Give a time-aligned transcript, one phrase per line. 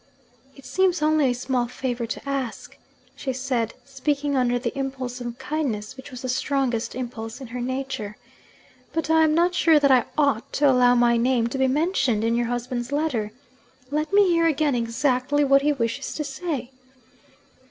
[0.55, 2.75] 'It seems only a small favour to ask,'
[3.15, 7.61] she said, speaking under the impulse of kindness which was the strongest impulse in her
[7.61, 8.17] nature.
[8.93, 12.23] 'But I am not sure that I ought to allow my name to be mentioned
[12.23, 13.31] in your husband's letter.
[13.91, 16.71] Let me hear again exactly what he wishes to say.'